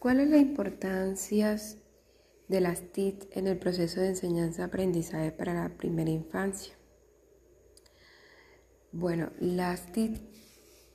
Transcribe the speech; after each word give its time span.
¿Cuál 0.00 0.20
es 0.20 0.30
la 0.30 0.38
importancia 0.38 1.60
de 2.48 2.60
las 2.62 2.90
TIC 2.90 3.36
en 3.36 3.46
el 3.46 3.58
proceso 3.58 4.00
de 4.00 4.08
enseñanza-aprendizaje 4.08 5.30
para 5.30 5.52
la 5.52 5.76
primera 5.76 6.08
infancia? 6.08 6.72
Bueno, 8.92 9.28
las 9.40 9.92
TIC, 9.92 10.18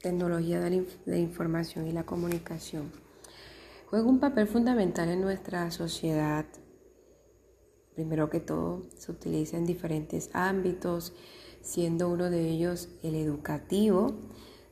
tecnología 0.00 0.58
de 0.58 0.86
la 1.04 1.18
información 1.18 1.86
y 1.86 1.92
la 1.92 2.06
comunicación, 2.06 2.92
juega 3.90 4.08
un 4.08 4.20
papel 4.20 4.46
fundamental 4.46 5.10
en 5.10 5.20
nuestra 5.20 5.70
sociedad. 5.70 6.46
Primero 7.94 8.30
que 8.30 8.40
todo, 8.40 8.84
se 8.96 9.12
utiliza 9.12 9.58
en 9.58 9.66
diferentes 9.66 10.30
ámbitos, 10.32 11.12
siendo 11.60 12.08
uno 12.08 12.30
de 12.30 12.48
ellos 12.48 12.88
el 13.02 13.16
educativo, 13.16 14.14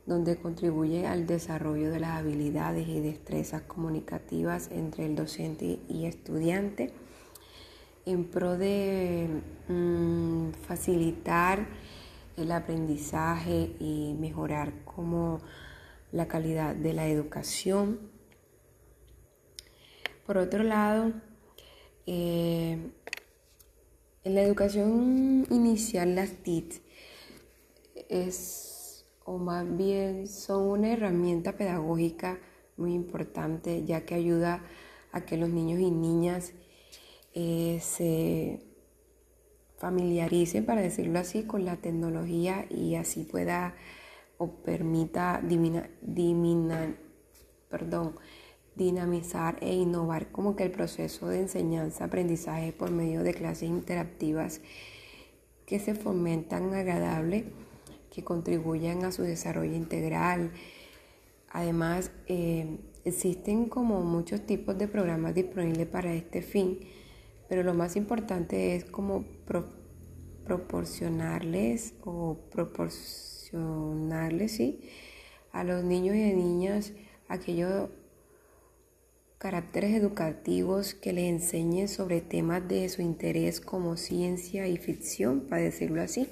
donde 0.05 0.37
contribuye 0.37 1.07
al 1.07 1.25
desarrollo 1.27 1.89
de 1.91 1.99
las 1.99 2.19
habilidades 2.19 2.87
y 2.87 2.99
destrezas 2.99 3.61
comunicativas 3.61 4.69
entre 4.71 5.05
el 5.05 5.15
docente 5.15 5.79
y 5.87 6.05
estudiante 6.05 6.93
en 8.05 8.25
pro 8.25 8.57
de 8.57 9.29
mm, 9.69 10.51
facilitar 10.67 11.67
el 12.35 12.51
aprendizaje 12.51 13.75
y 13.79 14.15
mejorar 14.19 14.83
como 14.83 15.39
la 16.11 16.27
calidad 16.27 16.75
de 16.75 16.93
la 16.93 17.07
educación. 17.07 17.99
Por 20.25 20.37
otro 20.37 20.63
lado, 20.63 21.13
eh, 22.05 22.77
en 24.23 24.35
la 24.35 24.41
educación 24.41 25.45
inicial 25.49 26.15
las 26.15 26.31
TIC 26.43 26.81
es 28.09 28.62
o 29.25 29.37
más 29.37 29.65
bien 29.77 30.27
son 30.27 30.63
una 30.63 30.91
herramienta 30.91 31.57
pedagógica 31.57 32.39
muy 32.77 32.93
importante 32.93 33.85
ya 33.85 34.05
que 34.05 34.15
ayuda 34.15 34.63
a 35.11 35.21
que 35.21 35.37
los 35.37 35.49
niños 35.49 35.79
y 35.79 35.91
niñas 35.91 36.53
eh, 37.33 37.79
se 37.81 38.61
familiaricen, 39.77 40.65
para 40.65 40.81
decirlo 40.81 41.19
así, 41.19 41.43
con 41.43 41.65
la 41.65 41.75
tecnología 41.77 42.65
y 42.69 42.95
así 42.95 43.23
pueda 43.23 43.75
o 44.37 44.49
permita 44.63 45.41
perdón, 47.69 48.15
dinamizar 48.75 49.57
e 49.61 49.73
innovar 49.73 50.31
como 50.31 50.55
que 50.55 50.63
el 50.63 50.71
proceso 50.71 51.27
de 51.27 51.41
enseñanza-aprendizaje 51.41 52.71
por 52.71 52.91
medio 52.91 53.23
de 53.23 53.33
clases 53.33 53.69
interactivas 53.69 54.61
que 55.65 55.79
se 55.79 55.95
fomentan 55.95 56.73
agradables 56.73 57.45
que 58.13 58.23
contribuyan 58.23 59.03
a 59.05 59.11
su 59.11 59.23
desarrollo 59.23 59.73
integral. 59.73 60.51
Además, 61.49 62.11
eh, 62.27 62.77
existen 63.03 63.67
como 63.67 64.01
muchos 64.01 64.45
tipos 64.45 64.77
de 64.77 64.87
programas 64.87 65.33
disponibles 65.33 65.87
para 65.87 66.13
este 66.13 66.43
fin, 66.43 66.77
pero 67.49 67.63
lo 67.63 67.73
más 67.73 67.95
importante 67.95 68.75
es 68.75 68.85
como 68.85 69.25
proporcionarles 70.45 71.95
o 72.03 72.37
proporcionarles 72.51 74.51
¿sí? 74.51 74.81
a 75.51 75.63
los 75.63 75.83
niños 75.83 76.15
y 76.15 76.33
niñas 76.33 76.93
aquellos 77.27 77.89
caracteres 79.39 79.95
educativos 79.95 80.93
que 80.93 81.13
les 81.13 81.29
enseñen 81.29 81.87
sobre 81.89 82.21
temas 82.21 82.67
de 82.67 82.87
su 82.89 83.01
interés 83.01 83.59
como 83.59 83.97
ciencia 83.97 84.67
y 84.67 84.77
ficción, 84.77 85.41
para 85.41 85.63
decirlo 85.63 85.99
así. 86.01 86.27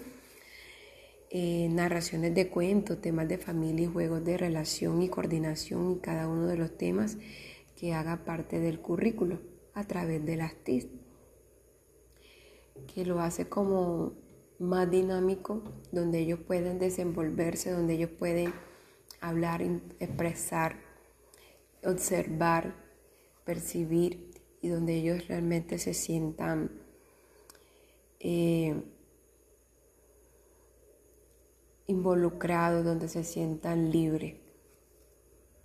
Eh, 1.34 1.70
narraciones 1.72 2.36
de 2.36 2.50
cuentos, 2.50 3.00
temas 3.00 3.26
de 3.26 3.38
familia 3.38 3.86
y 3.86 3.90
juegos 3.90 4.22
de 4.26 4.38
relación 4.38 5.02
y 5.02 5.08
coordinación 5.08 5.94
y 5.94 6.00
cada 6.00 6.28
uno 6.28 6.46
de 6.46 6.58
los 6.58 6.78
temas 6.78 7.18
que 7.78 7.94
haga 7.94 8.26
parte 8.26 8.60
del 8.60 8.82
currículo 8.82 9.40
a 9.74 9.86
través 9.86 10.26
de 10.26 10.36
las 10.36 10.54
TIS, 10.56 10.88
que 12.94 13.06
lo 13.06 13.22
hace 13.22 13.48
como 13.48 14.12
más 14.60 14.92
dinámico, 14.92 15.64
donde 15.94 16.20
ellos 16.20 16.40
pueden 16.46 16.80
desenvolverse, 16.80 17.72
donde 17.72 17.94
ellos 17.94 18.10
pueden 18.10 18.54
hablar, 19.22 19.62
expresar, 20.02 20.76
observar, 21.82 22.76
percibir 23.46 24.32
y 24.62 24.68
donde 24.68 24.96
ellos 24.96 25.30
realmente 25.30 25.78
se 25.78 25.94
sientan 25.94 26.72
eh, 28.20 28.76
involucrados, 31.92 32.84
donde 32.84 33.08
se 33.08 33.24
sientan 33.24 33.92
libres. 33.92 34.41